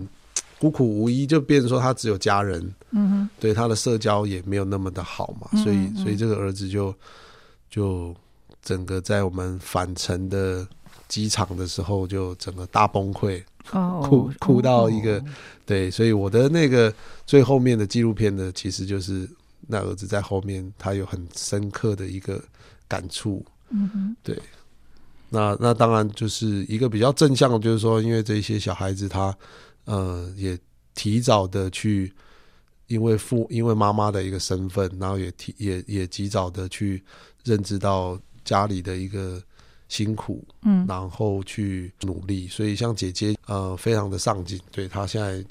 [0.59, 6.95] 孤苦无依，就变成说他只有家人，嗯哼，对他的社交也没有那么的好嘛，所以所以这个儿子就
[7.69, 8.17] 就
[8.63, 10.67] 整个在我们返程的
[11.07, 13.45] 机场的时候，就整个大崩溃，
[14.09, 15.23] 哭哭到一个，
[15.67, 16.91] 对，所以我的那个
[17.27, 19.29] 最后面的纪录片的，其实就是
[19.73, 22.39] 那儿子在后面，他有很深刻的一个
[22.87, 24.39] 感触，嗯哼，对。
[25.31, 29.35] 那那当然就是一个比较正向的，就是说，因为这些小孩子他，
[29.87, 30.59] 呃，也
[30.95, 32.13] 提早的去，
[32.87, 37.03] 因为父因为妈妈的一个身份，然后也提也也及早的去
[37.45, 39.43] 认知到家里的一个
[39.89, 42.47] 辛苦，嗯，然后去努力。
[42.47, 45.43] 所以像姐姐，呃，非常的上进，对，她现在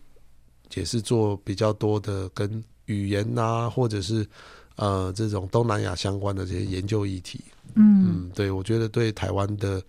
[0.75, 4.27] 也是做比较多的跟语言啊，或者是
[4.75, 7.41] 呃这种东南亚相关的这些研究议题。
[7.75, 9.81] 嗯，对，我觉得对台湾的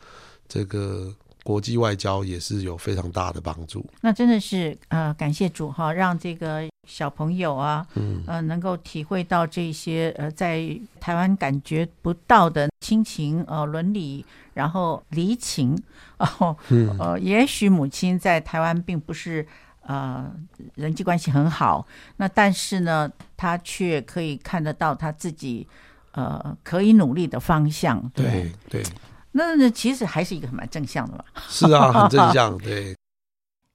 [0.49, 1.12] 这个
[1.43, 3.85] 国际外交也是有非常大的帮助。
[4.01, 15.77] 那真的是呃，感谢主哈，让这个小朋友啊，嗯呃，能够体会到这些呃，在台湾感觉不到的亲情呃伦理，然后离情，
[16.19, 16.57] 然 后
[17.01, 19.45] 呃，也许母亲在台湾并不是
[19.83, 20.33] 呃
[20.75, 25.68] 人际关系很好，那但是呢，他却可以看得到他自己。
[26.14, 28.83] 呃，可以努力的方向，对对，
[29.31, 31.25] 那那其实还是一个蛮正向的嘛。
[31.49, 32.55] 是啊，很正向。
[32.61, 32.95] 对，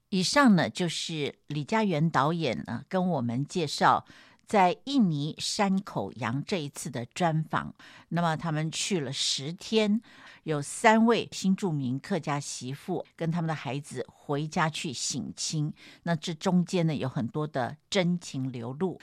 [0.10, 4.06] 以上呢就是李佳源导演呢跟我们介绍
[4.46, 7.74] 在印尼山口洋这一次的专访。
[8.10, 10.00] 那么他们去了十天。
[10.48, 18.98] 有三位新著名客家媳妇跟他们的孩子回家去省亲，那这中间呢有很多的真情流露。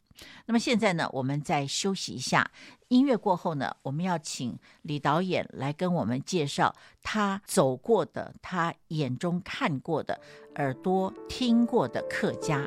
[0.46, 2.50] 那么现在呢，我们再休息一下，
[2.88, 10.18] 音乐过后呢，我们要请李导演来跟我们介绍他走过的、他眼中看过的、
[10.54, 12.66] 耳朵听过的客家。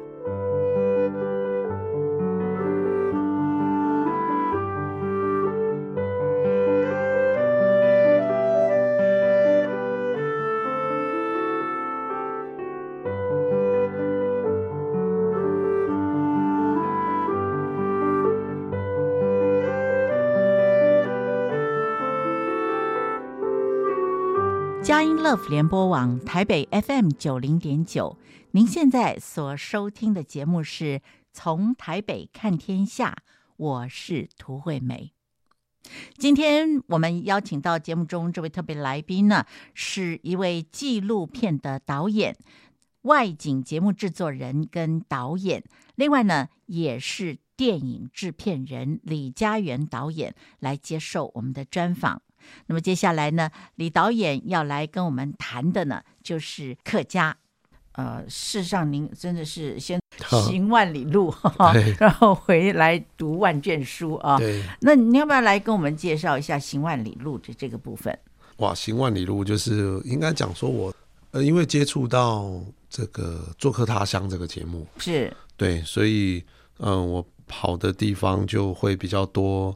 [25.28, 28.18] Love 联播网台北 FM 九零点九，
[28.52, 31.02] 您现在所收听的节目是
[31.34, 33.14] 从台北看天下，
[33.58, 35.12] 我是涂惠美。
[36.18, 42.38] 今天我们邀请到节目中这位特别来宾呢，是一位纪录片的导演、
[43.02, 45.62] 外景节目制作人跟导演，
[45.96, 52.22] 另外呢也是电影制片人李嘉源导演来接受我们的专访。
[52.68, 57.36] 那么接下来呢，李导演要来跟我们谈的呢，就是客家。
[57.94, 64.38] 呃，事实上，您真的是先行万里路，哦、然后回来读万卷书啊。
[64.38, 64.64] 对。
[64.82, 68.16] 那你要不要来跟我们介绍一下行万里路的这个部分？
[68.58, 70.94] 哇，行万里路就是应该讲说我
[71.32, 76.44] 呃，因为接触到这个做客他乡这个节目，是对，所以
[76.78, 79.76] 嗯、呃，我跑的地方就会比较多，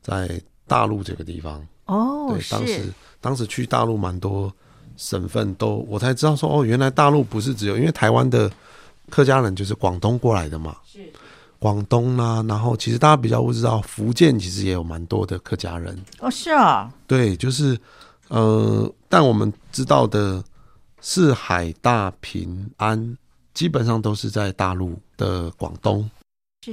[0.00, 1.66] 在大陆这个地方。
[1.88, 4.52] 哦，对，当时当时去大陆蛮多
[4.98, 8.50] 省份都，我才知道说哦，原来大陆不是只有，因为台湾的
[9.08, 11.00] 客家人就是广东过来的嘛，是
[11.58, 15.98] 广东啦、啊，然后其实大家比较不知道，福建其实也有蛮多的客家人。
[16.20, 17.78] 哦，是啊，对，就是
[18.28, 20.44] 呃，但我们知道的
[21.00, 23.16] 四海大平安，
[23.54, 26.08] 基本上都是在大陆的广东。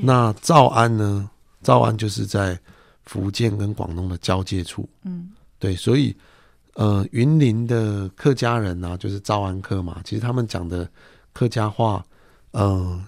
[0.04, 1.30] 那诏安呢？
[1.64, 2.60] 诏安就是在。
[3.06, 6.16] 福建跟广东的交界处，嗯，对，所以，
[6.74, 10.90] 呃，云林的客家人啊，就是兆安客嘛，其实他们讲的
[11.34, 12.06] 客家话，
[12.52, 13.06] 嗯，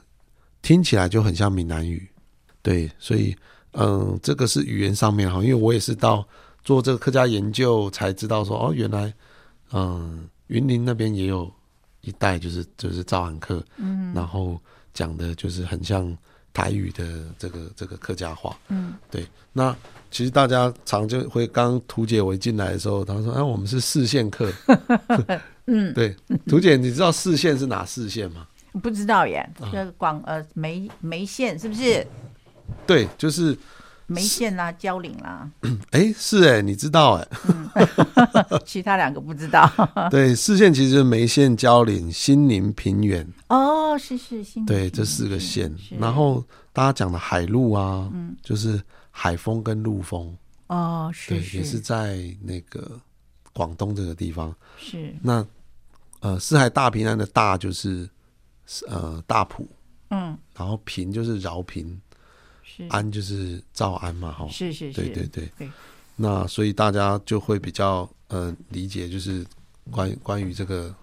[0.62, 2.08] 听起来就很像闽南语。
[2.62, 3.36] 对，所以
[3.72, 6.28] 嗯，这个是语言上面哈，因为我也是到
[6.64, 9.14] 做这个客家研究才知道说，哦，原来
[9.72, 11.50] 嗯，云林那边也有
[12.02, 14.60] 一带就是就是早安客，嗯，然后
[14.94, 16.16] 讲的就是很像
[16.58, 17.06] 台语的
[17.38, 19.76] 这个这个客家话，嗯，对，那。
[20.10, 24.50] 其实大家常就会刚图姐我一进来的时候，他说：“哎，我们是四线客。
[25.68, 26.16] ”嗯，对，
[26.48, 28.48] 图姐，你知道四线是哪四线吗？
[28.82, 32.08] 不知道耶，这广呃梅梅县是不是？
[32.88, 33.56] 对，就是
[34.08, 35.50] 梅县啦，蕉岭啦。
[35.92, 37.88] 哎，是哎，你知道哎？
[38.66, 39.70] 其他两个不知道。
[40.10, 43.28] 对，四县其实是梅县、蕉岭、新宁、平原。
[43.50, 44.66] 哦，是是新。
[44.66, 45.72] 对，这四个县。
[46.00, 46.44] 然后
[46.74, 48.82] 大家讲的海陆啊，嗯，就是。
[49.20, 50.32] 海风跟陆风
[50.68, 53.02] 哦，是，对，也是在那个
[53.52, 54.56] 广东这个地方。
[54.78, 55.44] 是那
[56.20, 58.08] 呃，四海大平安的大就是
[58.88, 59.68] 呃大埔，
[60.12, 62.00] 嗯，然后平就是饶平，
[62.78, 65.70] 是安就是诏安嘛，哈，是是是，对对对对。
[66.16, 69.46] 那所以大家就会比较呃理解，就是
[69.92, 70.94] 关关于这个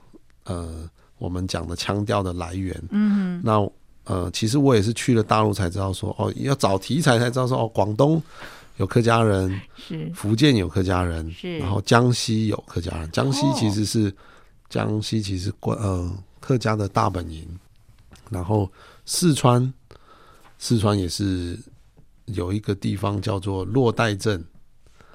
[0.45, 2.81] 呃我们讲的腔调的来源。
[2.91, 3.69] 嗯，那。
[4.07, 8.23] 呃，其实我也是去了大陆才知道说，哦，要找题材才知道说，哦，广东
[8.77, 13.11] 有客家人，是福建有客家人，是然后江西有客家人。
[13.13, 14.13] 江西其实是、哦、
[14.69, 17.49] 江西其实关呃客家的大本营，
[18.29, 18.71] 然后
[19.07, 19.73] 四川
[20.65, 21.59] 四川也是
[22.25, 24.43] 有一个地方叫做洛带镇，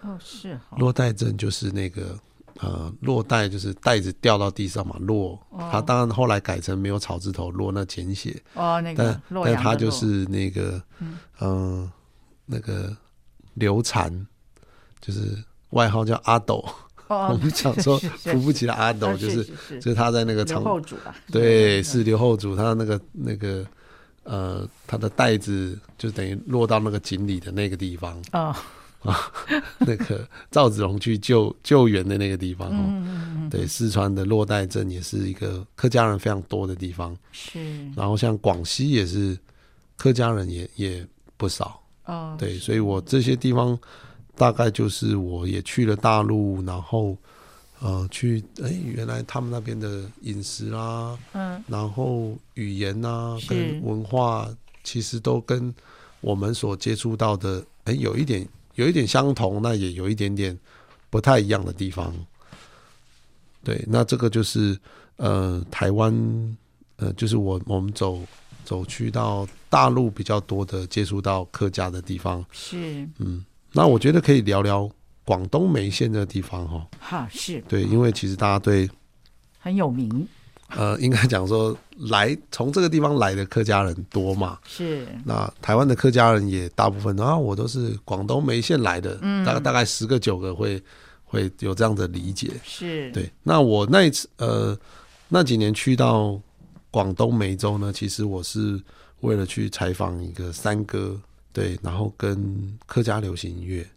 [0.03, 2.15] 哦是，落带镇就是那个。
[2.61, 5.39] 呃，落带就是袋子掉到地上嘛，落。
[5.71, 8.37] 他、哦、当然后来改成没有草字头，落那简写。
[8.53, 9.17] 哦，那个。
[9.29, 11.91] 但但他就是那个，嗯、呃，
[12.45, 12.93] 那个
[13.53, 14.27] 刘禅，
[14.99, 16.61] 就是外号叫阿斗。
[17.07, 19.45] 哦、 我们讲说扶不起的阿斗，就是
[19.79, 20.61] 就是他在那个长。
[21.31, 23.65] 对，是刘后主，他那个那个
[24.29, 28.21] 呃，他的袋子就等于落到那个井里的那个地方。
[28.31, 28.55] 哦。
[29.01, 29.17] 啊，
[29.79, 37.15] 那个赵子龙去救救援的那个地方哦，嗯嗯嗯对，四川的洛带镇也是一个客家人非常多的地方。
[37.31, 39.39] 是，然后像广西也是
[39.95, 41.07] 客家人也也
[41.37, 41.81] 不少。
[42.05, 43.79] 哦，对，所以我这些地方
[44.35, 47.17] 大概就是我也去了大陆，然后
[47.79, 54.49] 呃去哎、欸，原来他们那边的饮食啊，嗯，然后语言啊跟文化
[54.83, 55.73] 其实都跟
[56.21, 58.47] 我们所接触到的哎、欸、有一点。
[58.75, 60.57] 有一点相同，那也有一点点
[61.09, 62.15] 不太一样的地方。
[63.61, 64.79] 对，那这个就是
[65.17, 66.57] 呃，台湾
[66.95, 68.21] 呃，就是我我们走
[68.63, 72.45] 走去到大陆比较多的接触到客家的地方。
[72.53, 74.89] 是，嗯，那我觉得可以聊聊
[75.29, 76.87] 广东梅县这个地方哈。
[76.99, 78.89] 哈，是对，因为其实大家对
[79.59, 80.27] 很有名。
[80.69, 81.77] 呃，应该讲说，
[82.09, 84.57] 来从这个地方来的客家人多嘛？
[84.65, 85.07] 是。
[85.23, 90.81] 那台湾的客家人也大部分啊，我都是广东梅县来的，嗯，大概大概十个九个会
[91.23, 92.49] 会有这样的理解。
[92.63, 93.11] 是。
[93.11, 93.31] 对。
[93.43, 94.75] 那我那一次呃
[95.27, 96.41] 那几年去到
[96.89, 98.81] 广东梅州呢，其实我是
[99.19, 101.19] 为了去采访一个三哥，
[101.53, 103.87] 对，然后跟客家流行音乐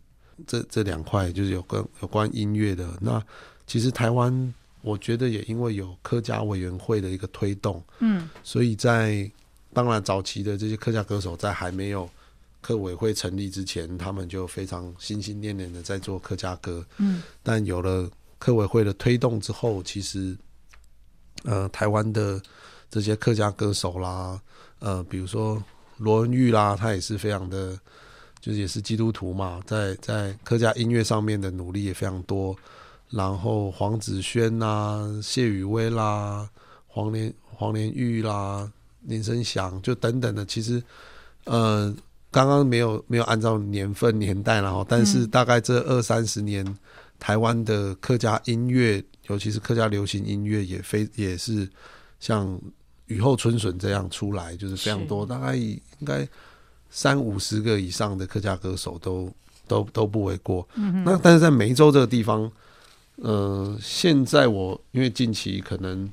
[0.47, 2.89] 这这两块就是有关有关音乐的。
[3.01, 3.23] 那
[3.67, 4.55] 其实台湾。
[4.85, 9.31] 我觉得也因为有客家委员会的一个推动，嗯，所以在
[9.73, 12.11] 当然早期的这些客家歌手在还没有
[12.61, 20.37] 客委会成立之前，他们就非常心心念念的在做客家歌，嗯，但有了客委会的推动之后，其实
[21.45, 22.43] 呃，台湾的
[22.91, 24.41] 这些客家歌手啦，
[24.81, 25.63] 呃，比如说
[25.97, 27.79] 罗文玉啦，他也是非常的，
[28.43, 32.55] 就是也是基督徒嘛，在在客家音乐上面的努力也非常多。
[33.09, 36.49] 然后黄子轩啦、啊、谢雨薇啦、
[36.89, 38.69] 黄连黄连玉啦、
[39.03, 40.83] 林生祥，就等等的，其实，
[41.45, 41.95] 呃，
[42.31, 46.79] 刚刚没有没有按照年份年代然后，但是大概这二三十年，嗯、
[47.21, 51.69] 台湾的客家音乐，尤其是客家流行音乐，也非也是
[52.19, 52.59] 像
[53.07, 56.27] 雨后春笋这样出来，就是非常多，大概应该
[56.93, 59.29] 三五十个以上的客家歌手都
[59.67, 60.69] 都都不为过。
[60.77, 62.49] 嗯，那但是在梅州这个地方。
[63.17, 66.11] 呃，现在我因为近期可能，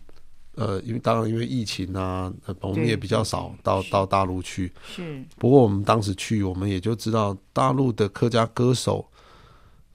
[0.56, 4.72] 呃，因为当然因为疫情啊，我们也比较少到到大陆去。
[4.86, 5.24] 是。
[5.38, 9.04] 不过我们当时去，我们也就知道大陆的客家歌手，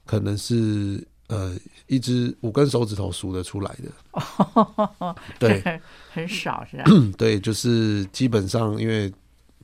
[0.03, 1.55] 可能是呃
[1.87, 5.15] 一只五根手指头数得出来的。
[5.39, 5.79] 对，
[6.11, 6.85] 很少是吧？
[7.17, 9.13] 对，就是基本上因为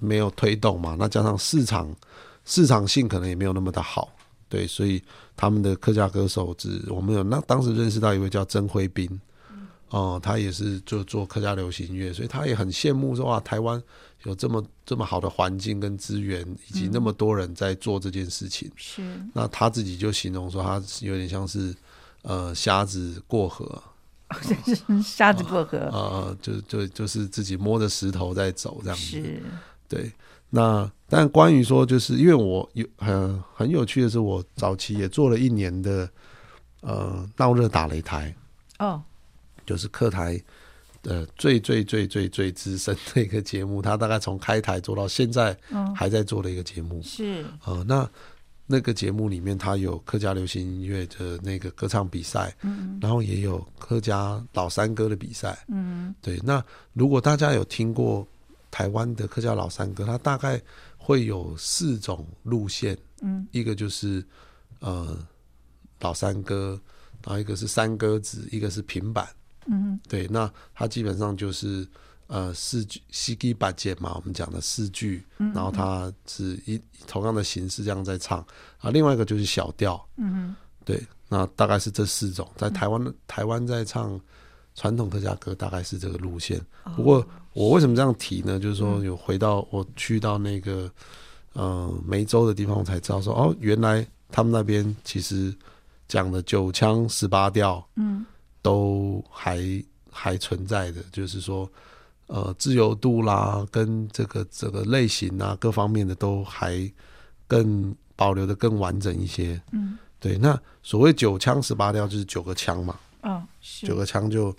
[0.01, 1.95] 没有推动嘛，那加上市场
[2.43, 4.11] 市场性可能也没有那么的好。
[4.49, 5.01] 对，所以
[5.37, 9.07] 他们的客家歌手只我们有那当时认识到一位叫曾辉斌，
[9.87, 13.81] 哦、呃，他也是就做客家流行乐，所以他也很羡慕说哇，台湾
[14.23, 18.69] 有这么这么好的环境跟资源，以及那么多人在做这件事情。
[18.75, 21.73] 是、嗯，那他自己就形容说，他有点像是
[22.23, 23.81] 呃瞎子过河，
[25.01, 29.03] 瞎子过河， 呃，就就就是自己摸着石头在走这样子。
[29.03, 29.41] 是，
[29.91, 30.11] 对。
[30.53, 36.09] 那但关于说，就是因为我有很很有趣的是，我早期也做了一年的
[36.81, 38.35] 呃闹热打擂台
[38.79, 39.01] 哦，
[39.65, 40.37] 就是客台
[41.01, 45.57] 的最最最最最资深的一个节目，他大概从开台做到现在
[45.95, 48.09] 还在做的一个节目、哦、是呃那
[48.67, 56.37] 那个节目里面，他有客家流行音乐的那个歌唱比赛，嗯，然后也有客家老山歌的比赛，嗯，对。
[56.43, 56.61] 那
[56.91, 58.27] 如果大家有听过。
[58.71, 60.59] 台湾的客家老山歌，它大概
[60.97, 64.25] 会有四种路线，嗯，一个就是
[64.79, 65.17] 呃
[65.99, 66.79] 老山歌，
[67.21, 69.27] 然后一个是山歌子，一个是平板，
[69.65, 71.85] 嗯，对，那它基本上就是
[72.27, 78.39] 呃四句四句八节嘛，我们讲的四句，然后它是一同样的形式这样在唱，
[78.79, 80.55] 啊，另外一个就是小调，嗯，
[80.85, 84.17] 对，那大概是这四种，在台湾台湾在唱
[84.75, 86.59] 传统客家歌，大概是这个路线，
[86.95, 87.27] 不过。
[87.53, 88.57] 我为什么这样提呢？
[88.57, 90.89] 就是说，有回到我去到那个
[91.51, 95.53] 呃梅州的地方，我才知道说，哦，原来他们那边其实
[96.07, 98.25] 讲的九腔十八调，嗯，
[98.61, 99.59] 都还
[100.09, 101.69] 还存在的，就是说，
[102.27, 106.89] 呃，自由度啦，跟这个这个类型啊，各方面的都还
[107.47, 109.61] 更保留的更完整一些。
[109.73, 110.37] 嗯，对。
[110.37, 112.97] 那所谓九腔十八调，就是九个腔嘛。
[113.23, 113.85] 哦，是。
[113.85, 114.55] 九个腔就。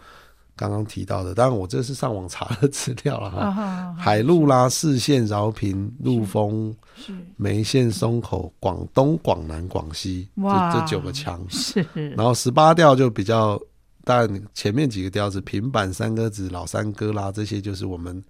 [0.54, 3.46] 刚刚提到的，当然我这是上网查的资料了哈。
[3.48, 6.74] 哦、海陆啦、四县、饶平、陆丰、
[7.36, 11.40] 梅县、松口、广东、广南、广西，这这九个腔。
[11.48, 11.84] 是。
[12.10, 13.58] 然后十八调就比较，
[14.04, 18.22] 但前面几个调子，平板、三歌子、老三歌啦，这些就是我们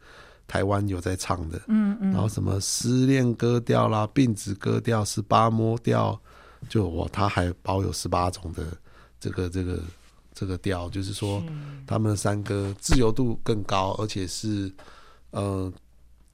[0.47, 1.61] 台湾有在唱的。
[1.67, 2.13] 嗯嗯。
[2.13, 6.19] 然后什么失恋歌调啦、病子歌调、十八摸调，
[6.69, 8.65] 就我它还包有十八种的
[9.19, 9.81] 这个这个。
[10.43, 11.41] 这个调就是说，
[11.87, 14.69] 他们的山歌自由度更高，而且是
[15.31, 15.73] 呃，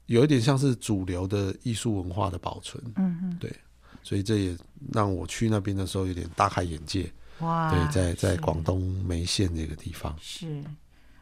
[0.07, 2.83] 有一点像是主流的艺术文化的保存。
[2.97, 3.55] 嗯嗯，对，
[4.03, 4.57] 所以这也
[4.95, 7.13] 让我去那边的时候有点大开眼界。
[7.41, 10.65] 哇，对，在在广东梅县这个地方是，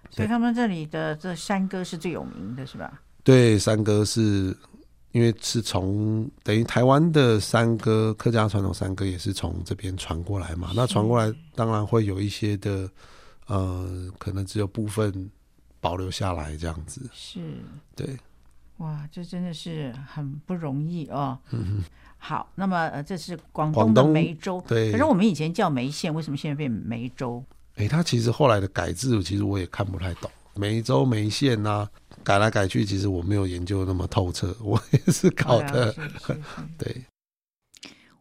[0.09, 3.03] 所以他们这里的这山歌是最有名的，是吧？
[3.25, 4.57] 对，山歌是。
[5.17, 10.73] 因为是从等于台湾的山歌，客家传统山歌也是从这边传过来嘛。
[10.77, 12.87] 那传过来当然会有一些的，
[13.47, 15.31] 呃，可能只有部分
[15.81, 17.01] 保留下来这样子。
[17.15, 17.41] 是，
[17.95, 18.15] 对。
[18.77, 21.39] 哇，这真的是很不容易哦。
[21.51, 21.85] 嗯哼。
[22.19, 24.63] 好，那么呃，这是广东的梅州。
[24.69, 24.93] 对。
[24.93, 27.43] 可是我们以前叫梅县，为什么现在变梅州？
[27.77, 30.31] 哎，它其实后来的改制，其实我也看不太懂。
[30.57, 31.91] 梅州、梅县呐、啊。
[32.27, 35.95] 改来改去，其实我没有研究那么透彻， 我也是搞的。
[36.77, 37.05] 对，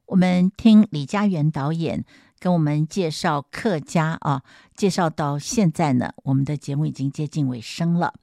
[0.06, 2.06] 我们听李佳源导演
[2.38, 4.44] 跟我们介绍客家啊，
[4.76, 8.14] 介绍到现在呢，我们的节目已经接近尾声了。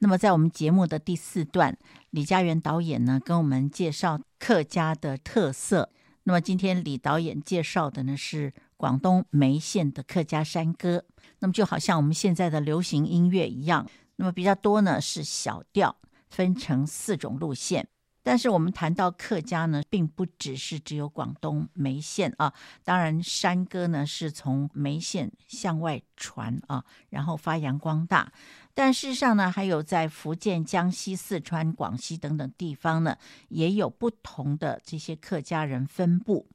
[0.00, 1.78] 那么在我们节目的第四段，
[2.10, 5.90] 李佳源导演呢跟我们介绍客家的特色。
[6.24, 11.04] 那么今天李导演介绍的呢是广东梅县的客家山歌。
[11.38, 13.86] 那么就好像我们现在的流行音乐一样。
[14.16, 15.96] 那么比较多呢是小调，
[16.28, 17.88] 分成四种路线。
[18.26, 22.54] 但是我们谈到客家呢，并不只是只有广东梅县啊。
[22.82, 28.32] 当然，山歌呢是从梅县向外传啊，然后发扬光大。
[28.72, 33.18] 但事实上呢，还有在福建、江西、四川、广西等等地方呢，
[33.50, 36.48] 也有不同的这些客家人分布。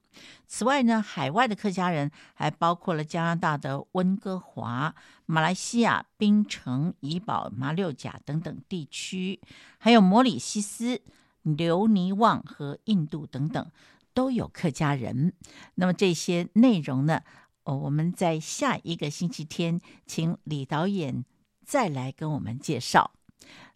[0.47, 4.95] 此外呢，海外的客家人还包括了加拿大的温哥华、
[5.25, 9.39] 马来西亚槟城、怡保、马六甲等等地区，
[9.77, 11.01] 还有摩里西斯、
[11.43, 13.71] 留尼旺和印度等等，
[14.13, 15.33] 都有客家人。
[15.75, 17.21] 那么这些内容呢，
[17.63, 21.23] 哦，我们在下一个星期天，请李导演
[21.63, 23.11] 再来跟我们介绍。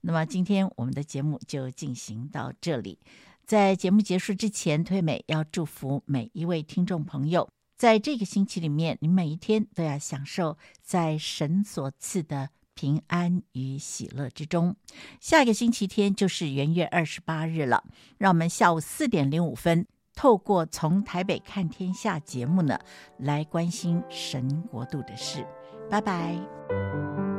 [0.02, 3.00] 那么今天我们的节目就进行到这里。
[3.46, 14.76] 在节目结束之前，退美要祝福每一位听众朋友，在这个星期里面，你每一天都要享受在神所赐的平安与喜乐之中。
[15.20, 17.84] 下一个星期天就是元月二十八日了，
[18.18, 19.86] 让我们下午四点零五分，
[20.16, 22.80] 透过从台北看天下节目呢，
[23.18, 25.46] 来关心神国度的事。
[25.90, 27.33] 拜拜。